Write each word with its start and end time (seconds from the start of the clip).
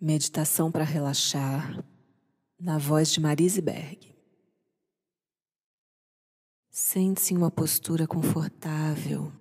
Meditação 0.00 0.70
para 0.70 0.84
relaxar, 0.84 1.84
na 2.58 2.78
voz 2.78 3.10
de 3.12 3.20
Marise 3.20 3.60
Berg. 3.60 4.14
Sente-se 6.70 7.32
em 7.32 7.36
uma 7.36 7.50
postura 7.50 8.06
confortável. 8.06 9.32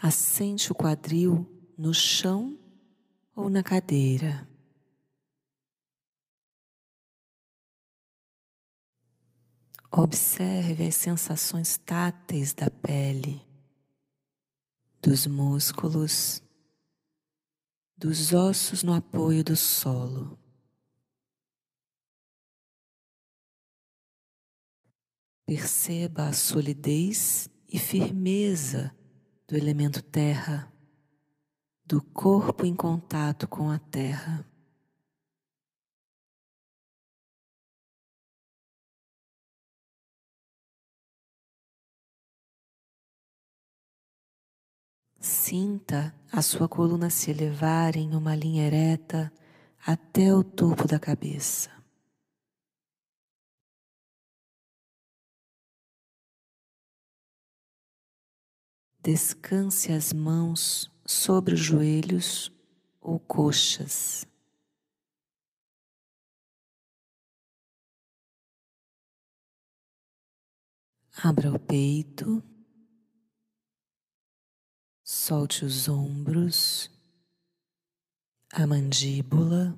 Assente 0.00 0.70
o 0.70 0.74
quadril 0.74 1.46
no 1.76 1.92
chão 1.92 2.58
ou 3.34 3.48
na 3.50 3.62
cadeira. 3.62 4.48
Observe 9.90 10.86
as 10.86 10.94
sensações 10.94 11.76
táteis 11.76 12.54
da 12.54 12.70
pele 12.70 13.51
dos 15.02 15.26
músculos, 15.26 16.40
dos 17.96 18.32
ossos 18.32 18.84
no 18.84 18.94
apoio 18.94 19.42
do 19.42 19.56
solo. 19.56 20.38
Perceba 25.44 26.28
a 26.28 26.32
solidez 26.32 27.50
e 27.68 27.80
firmeza 27.80 28.96
do 29.48 29.56
elemento 29.56 30.00
terra, 30.00 30.72
do 31.84 32.00
corpo 32.00 32.64
em 32.64 32.74
contato 32.74 33.48
com 33.48 33.70
a 33.70 33.80
terra. 33.80 34.48
Sinta 45.22 46.12
a 46.32 46.42
sua 46.42 46.68
coluna 46.68 47.08
se 47.08 47.30
elevar 47.30 47.94
em 47.94 48.16
uma 48.16 48.34
linha 48.34 48.66
ereta 48.66 49.32
até 49.86 50.34
o 50.34 50.42
topo 50.42 50.88
da 50.88 50.98
cabeça. 50.98 51.70
Descanse 59.00 59.92
as 59.92 60.12
mãos 60.12 60.90
sobre 61.06 61.54
os 61.54 61.60
joelhos 61.60 62.50
ou 63.00 63.20
coxas. 63.20 64.26
Abra 71.22 71.52
o 71.52 71.60
peito. 71.60 72.42
Solte 75.04 75.64
os 75.64 75.88
ombros, 75.88 76.88
a 78.52 78.66
mandíbula, 78.66 79.76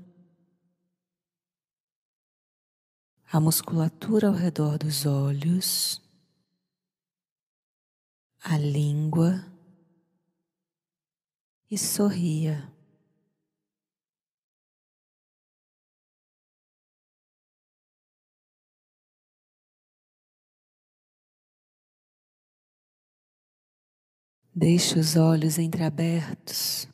a 3.33 3.41
musculatura 3.41 4.29
ao 4.29 4.35
redor 4.35 4.77
dos 4.79 5.07
olhos, 5.07 6.01
a 8.43 8.59
língua. 8.59 9.51
E 11.71 11.79
sorria. 11.79 12.74
Deixe 24.57 24.97
os 25.01 25.17
olhos 25.17 25.59
entreabertos. 25.59 26.87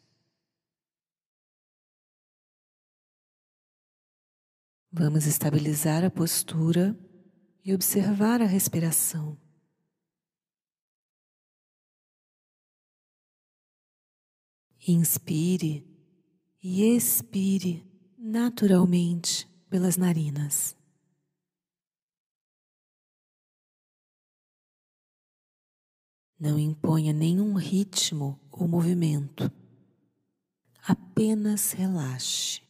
Vamos 4.91 5.27
estabilizar 5.27 6.03
a 6.03 6.11
postura 6.11 6.99
e 7.63 7.75
observar 7.75 8.41
a 8.41 8.47
respiração. 8.47 9.37
Inspire 14.89 15.87
e 16.63 16.97
expire 16.97 17.87
naturalmente 18.17 19.47
pelas 19.69 19.99
narinas. 19.99 20.80
Não 26.41 26.59
imponha 26.59 27.13
nenhum 27.13 27.53
ritmo 27.53 28.41
ou 28.51 28.67
movimento. 28.67 29.53
Apenas 30.83 31.73
relaxe. 31.73 32.63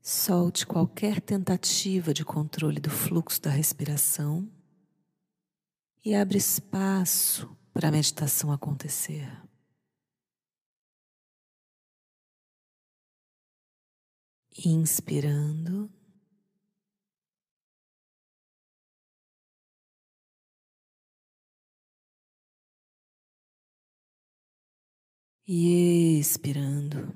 Solte 0.00 0.64
qualquer 0.64 1.20
tentativa 1.20 2.14
de 2.14 2.24
controle 2.24 2.78
do 2.78 2.88
fluxo 2.88 3.42
da 3.42 3.50
respiração 3.50 4.48
e 6.04 6.14
abre 6.14 6.38
espaço 6.38 7.58
para 7.74 7.88
a 7.88 7.90
meditação 7.90 8.52
acontecer. 8.52 9.28
Inspirando. 14.64 15.95
E 25.46 26.18
expirando. 26.18 27.14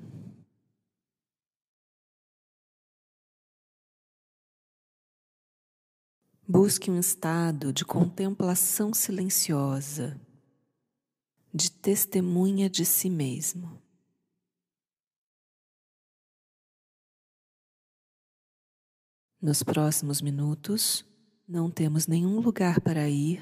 Busque 6.47 6.89
um 6.89 6.99
estado 6.99 7.73
de 7.73 7.83
contemplação 7.83 8.93
silenciosa, 8.93 10.19
de 11.53 11.71
testemunha 11.71 12.69
de 12.69 12.85
si 12.85 13.09
mesmo. 13.09 13.81
Nos 19.41 19.63
próximos 19.63 20.21
minutos, 20.21 21.05
não 21.47 21.69
temos 21.71 22.05
nenhum 22.05 22.39
lugar 22.39 22.79
para 22.79 23.09
ir, 23.09 23.41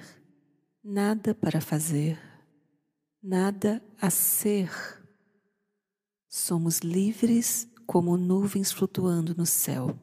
nada 0.83 1.35
para 1.35 1.59
fazer 1.59 2.28
nada 3.21 3.81
a 3.99 4.09
ser. 4.09 4.69
Somos 6.27 6.79
livres 6.79 7.67
como 7.85 8.17
nuvens 8.17 8.71
flutuando 8.71 9.35
no 9.35 9.45
céu. 9.45 9.97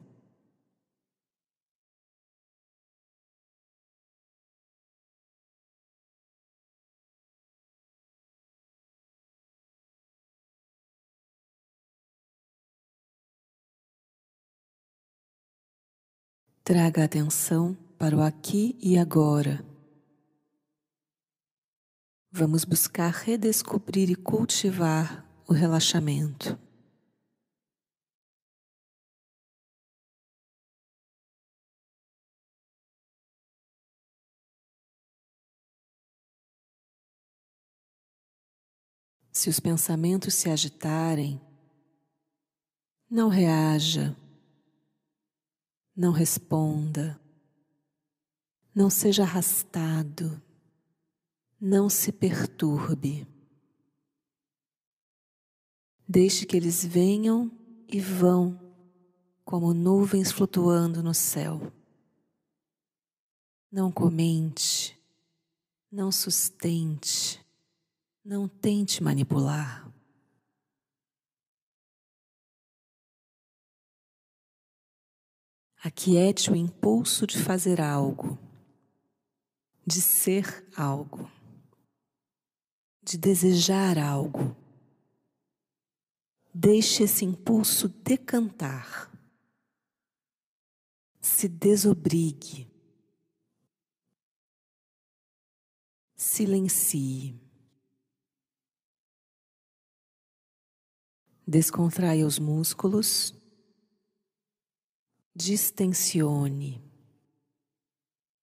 Traga 16.63 17.05
atenção 17.05 17.77
para 17.97 18.17
o 18.17 18.21
aqui 18.21 18.77
e 18.81 18.97
agora 18.97 19.66
Vamos 22.29 22.65
buscar 22.65 23.11
redescobrir 23.11 24.09
e 24.09 24.15
cultivar 24.15 25.25
o 25.47 25.53
relaxamento. 25.53 26.59
Se 39.31 39.49
os 39.49 39.59
pensamentos 39.59 40.33
se 40.33 40.49
agitarem, 40.49 41.39
não 43.09 43.29
reaja, 43.29 44.15
não 45.95 46.11
responda, 46.11 47.19
não 48.75 48.89
seja 48.89 49.23
arrastado. 49.23 50.41
Não 51.59 51.89
se 51.89 52.11
perturbe. 52.11 53.27
Deixe 56.07 56.45
que 56.45 56.55
eles 56.55 56.85
venham 56.85 57.51
e 57.87 57.99
vão 57.99 58.59
como 59.43 59.73
nuvens 59.73 60.31
flutuando 60.31 61.01
no 61.01 61.13
céu. 61.13 61.71
Não 63.71 63.91
comente, 63.91 64.97
não 65.91 66.11
sustente, 66.11 67.43
não 68.23 68.47
tente 68.47 69.01
manipular. 69.03 69.91
Aquiete 75.83 76.51
o 76.51 76.55
impulso 76.55 77.25
de 77.25 77.41
fazer 77.41 77.81
algo 77.81 78.37
de 79.87 80.01
ser 80.01 80.67
algo, 80.75 81.31
de 83.07 83.17
desejar 83.17 83.97
algo. 83.97 84.53
Deixe 86.53 87.03
esse 87.03 87.23
impulso 87.23 87.87
decantar. 87.87 89.09
Se 91.21 91.47
desobrigue. 91.47 92.67
Silencie. 96.17 97.39
Descontraia 101.47 102.27
os 102.27 102.37
músculos. 102.37 103.33
Distensione 105.33 106.87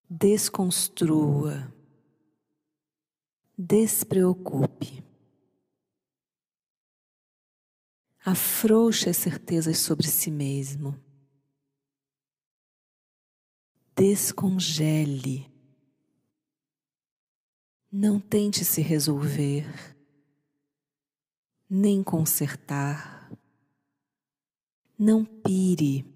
desconstrua, 0.08 1.73
despreocupe. 3.56 5.02
Afrouxe 8.24 9.10
as 9.10 9.16
certezas 9.16 9.78
sobre 9.78 10.06
si 10.06 10.30
mesmo. 10.30 10.98
Descongele. 13.94 15.52
Não 17.92 18.18
tente 18.18 18.64
se 18.64 18.80
resolver, 18.80 19.66
nem 21.70 22.02
consertar. 22.02 23.30
Não 24.98 25.24
pire 25.24 26.13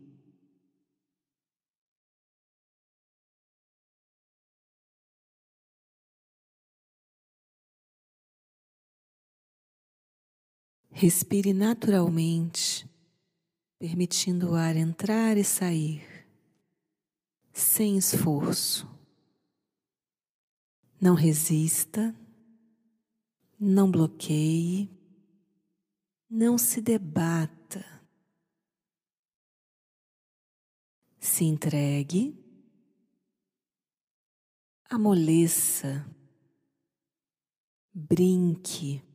Respire 11.00 11.53
naturalmente, 11.53 12.85
permitindo 13.79 14.50
o 14.50 14.55
ar 14.56 14.75
entrar 14.75 15.37
e 15.37 15.45
sair, 15.45 16.03
sem 17.53 17.97
esforço. 17.97 18.85
Não 21.00 21.15
resista, 21.15 22.12
não 23.61 23.89
bloqueie, 23.89 24.91
não 26.29 26.59
se 26.59 26.81
debata. 26.81 28.03
Se 31.21 31.44
entregue, 31.44 32.37
amoleça, 34.91 36.05
brinque 37.94 39.06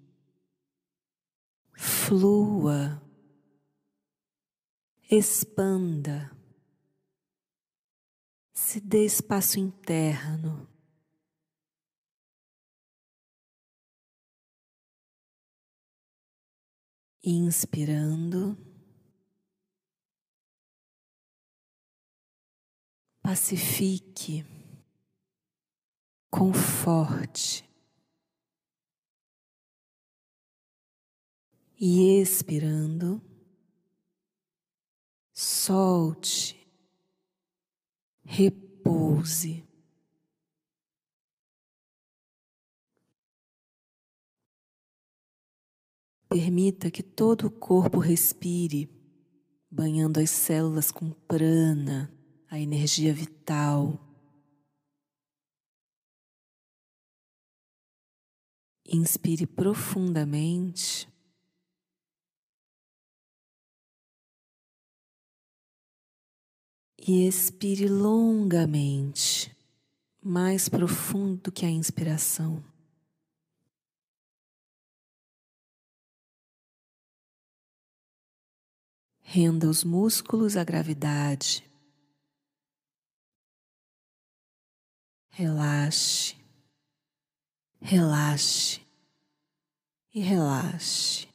flua, 1.84 3.02
expanda, 5.12 6.32
se 8.54 8.80
dê 8.80 9.06
espaço 9.06 9.60
interno. 9.60 10.70
Inspirando, 17.26 18.58
pacifique, 23.22 24.46
conforte. 26.30 27.73
E 31.86 32.22
expirando, 32.22 33.22
solte, 35.34 36.66
repouse. 38.24 39.68
Permita 46.30 46.90
que 46.90 47.04
todo 47.04 47.48
o 47.48 47.52
corpo 47.52 48.00
respire, 48.00 48.90
banhando 49.70 50.22
as 50.22 50.30
células 50.30 50.90
com 50.90 51.12
prana, 51.12 52.10
a 52.50 52.58
energia 52.58 53.14
vital. 53.14 54.00
Inspire 58.88 59.46
profundamente. 59.46 61.12
E 67.06 67.28
expire 67.28 67.88
longamente, 67.88 69.54
mais 70.22 70.70
profundo 70.70 71.52
que 71.52 71.66
a 71.66 71.70
inspiração. 71.70 72.64
Renda 79.22 79.68
os 79.68 79.84
músculos 79.84 80.56
à 80.56 80.64
gravidade. 80.64 81.68
Relaxe, 85.30 86.38
relaxe 87.82 88.80
e 90.14 90.22
relaxe. 90.22 91.33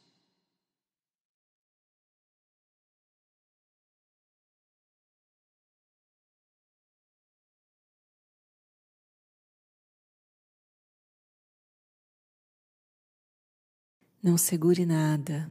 Não 14.21 14.37
segure 14.37 14.85
nada. 14.85 15.49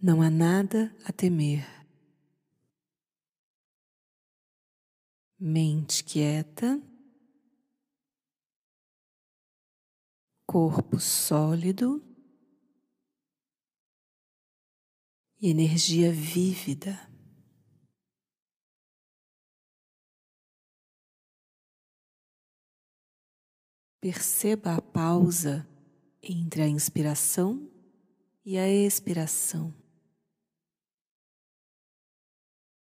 Não 0.00 0.22
há 0.22 0.30
nada 0.30 0.96
a 1.04 1.12
temer. 1.12 1.62
Mente 5.38 6.02
quieta, 6.02 6.80
corpo 10.46 10.98
sólido 10.98 12.02
e 15.38 15.50
energia 15.50 16.10
vívida. 16.10 16.98
Perceba 24.00 24.76
a 24.76 24.80
pausa 24.80 25.68
entre 26.22 26.62
a 26.62 26.68
inspiração 26.68 27.68
e 28.44 28.56
a 28.56 28.68
expiração. 28.68 29.74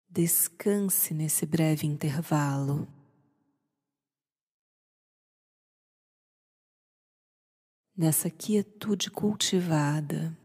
Descanse 0.09 1.13
nesse 1.13 1.45
breve 1.45 1.87
intervalo. 1.87 2.85
Nessa 7.95 8.29
quietude 8.29 9.09
cultivada. 9.09 10.37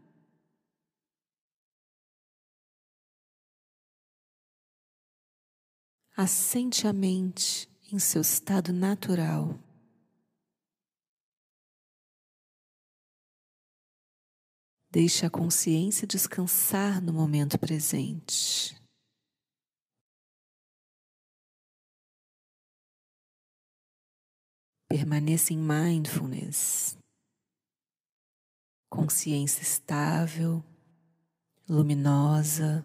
Assente 6.15 6.87
a 6.87 6.93
mente 6.93 7.69
em 7.91 7.99
seu 7.99 8.21
estado 8.21 8.71
natural. 8.71 9.66
Deixe 14.99 15.27
a 15.27 15.29
consciência 15.29 16.07
descansar 16.07 16.99
no 17.03 17.13
momento 17.13 17.59
presente. 17.59 18.75
Permaneça 24.89 25.53
em 25.53 25.59
mindfulness, 25.59 26.97
consciência 28.89 29.61
estável, 29.61 30.65
luminosa, 31.69 32.83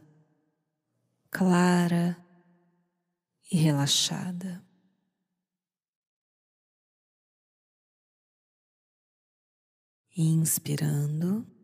clara 1.31 2.23
e 3.51 3.57
relaxada. 3.57 4.63
Inspirando. 10.15 11.62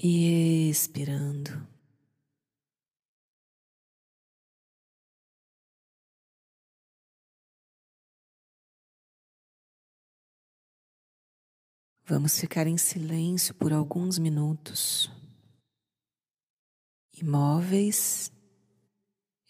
e 0.00 0.70
expirando. 0.70 1.66
Vamos 12.06 12.38
ficar 12.38 12.66
em 12.66 12.78
silêncio 12.78 13.54
por 13.54 13.70
alguns 13.70 14.18
minutos, 14.18 15.10
imóveis, 17.20 18.32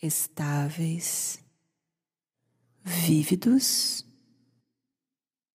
estáveis, 0.02 1.38
vívidos 2.82 4.04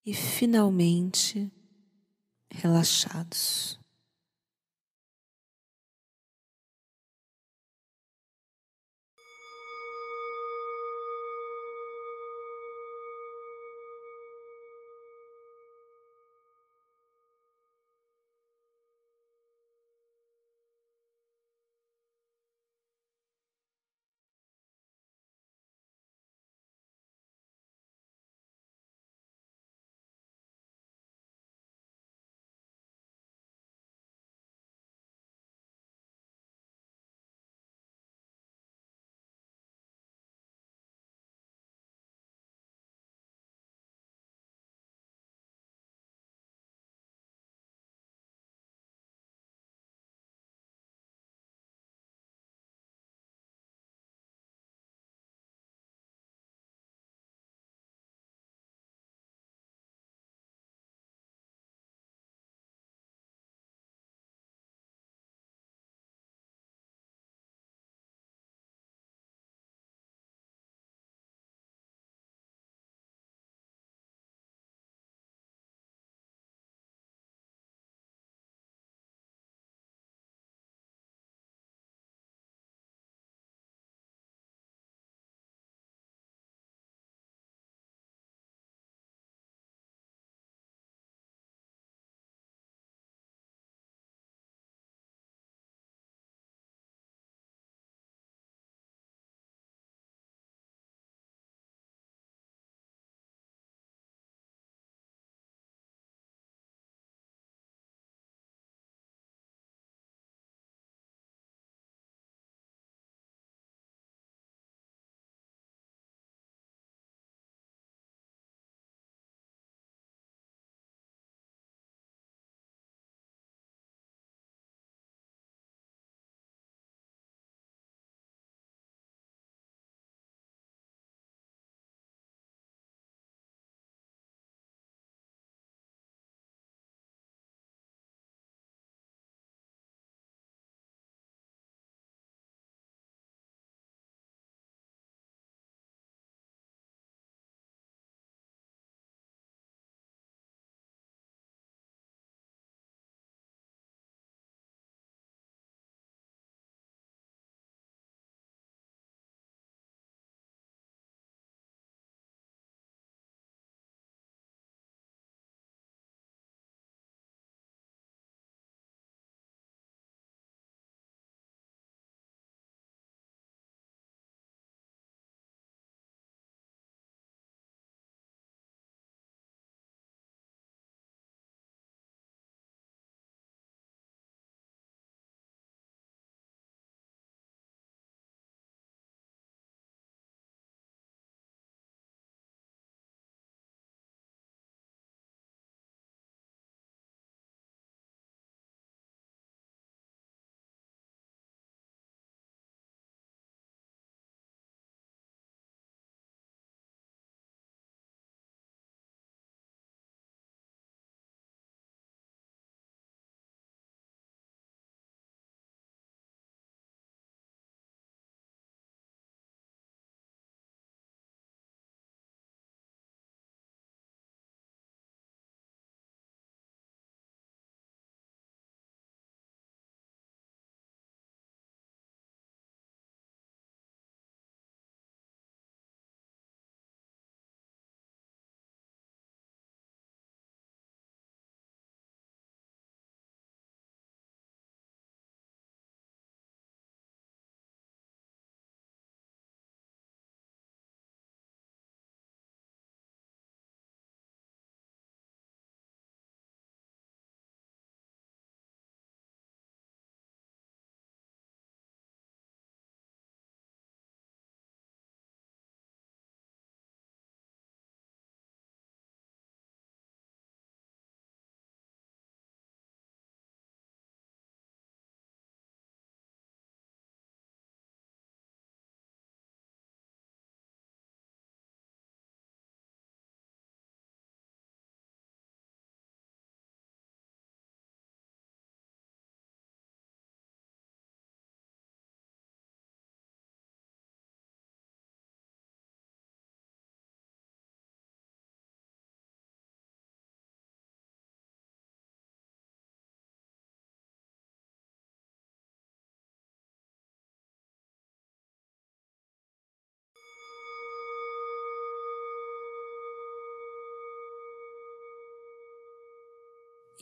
e 0.06 0.14
finalmente 0.14 1.52
relaxados. 2.50 3.83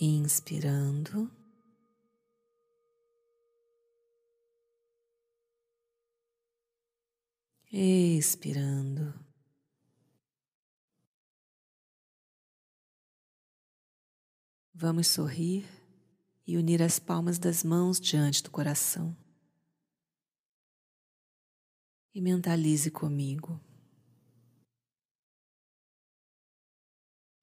Inspirando. 0.04 1.30
Expirando. 7.72 9.14
Vamos 14.74 15.06
sorrir 15.06 15.70
e 16.48 16.58
unir 16.58 16.82
as 16.82 16.98
palmas 16.98 17.38
das 17.38 17.64
mãos 17.64 18.00
diante 18.00 18.42
do 18.42 18.50
coração. 18.50 19.16
E 22.12 22.20
mentalize 22.20 22.90
comigo. 22.90 23.62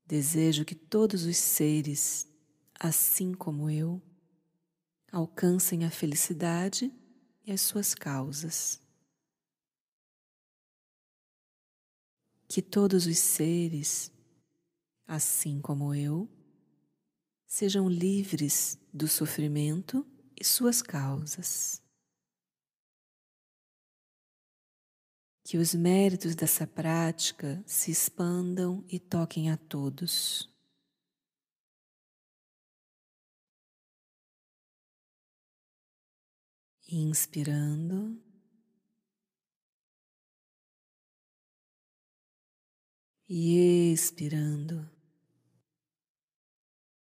Desejo 0.04 0.64
que 0.64 0.74
todos 0.74 1.24
os 1.24 1.36
seres, 1.36 2.26
assim 2.78 3.32
como 3.34 3.70
eu, 3.70 4.00
alcancem 5.10 5.84
a 5.84 5.90
felicidade 5.90 6.92
e 7.44 7.52
as 7.52 7.60
suas 7.60 7.94
causas. 7.94 8.80
Que 12.46 12.62
todos 12.62 13.06
os 13.06 13.18
seres, 13.18 14.12
assim 15.06 15.60
como 15.60 15.94
eu, 15.94 16.28
sejam 17.46 17.88
livres 17.88 18.78
do 18.92 19.08
sofrimento 19.08 20.06
e 20.38 20.44
suas 20.44 20.80
causas. 20.80 21.82
que 25.48 25.56
os 25.56 25.72
méritos 25.72 26.34
dessa 26.34 26.66
prática 26.66 27.64
se 27.64 27.90
expandam 27.90 28.84
e 28.86 28.98
toquem 28.98 29.50
a 29.50 29.56
todos. 29.56 30.46
Inspirando. 36.88 38.20
E 43.28 43.92
expirando. 43.92 44.88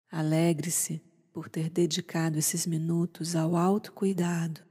Alegre-se 0.10 1.00
por 1.34 1.50
ter 1.50 1.70
dedicado 1.70 2.40
esses 2.40 2.66
minutos 2.66 3.36
ao 3.36 3.58
autocuidado 3.58 4.66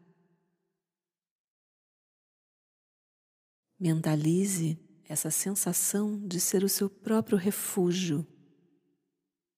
Mentalize 3.78 4.78
essa 5.06 5.30
sensação 5.30 6.26
de 6.26 6.40
ser 6.40 6.62
o 6.62 6.68
seu 6.68 6.88
próprio 6.88 7.36
refúgio 7.36 8.26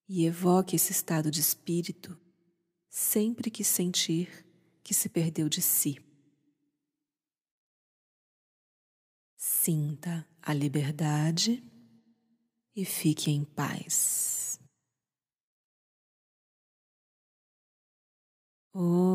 e 0.08 0.24
evoque 0.24 0.74
esse 0.74 0.90
estado 0.90 1.30
de 1.30 1.40
espírito 1.40 2.18
sempre 2.88 3.50
que 3.50 3.62
sentir 3.62 4.45
que 4.86 4.94
se 4.94 5.08
perdeu 5.08 5.48
de 5.48 5.60
si. 5.60 5.98
Sinta 9.36 10.24
a 10.40 10.54
liberdade 10.54 11.60
e 12.72 12.84
fique 12.84 13.32
em 13.32 13.44
paz. 13.44 14.60
Oh. 18.72 19.05